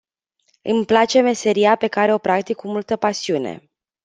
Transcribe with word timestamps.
Îmi 0.61 0.85
place 0.85 1.21
meseria 1.21 1.75
pe 1.75 1.87
care 1.87 2.13
o 2.13 2.17
practic 2.17 2.55
cu 2.55 2.67
multă 2.67 2.95
pasiune. 2.95 3.69